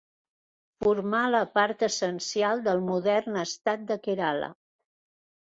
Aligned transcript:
Formà 0.85 1.19
la 1.35 1.41
part 1.57 1.85
essencial 1.89 2.65
del 2.69 2.81
modern 2.89 3.39
estat 3.45 3.87
de 3.93 4.01
Kerala. 4.09 4.51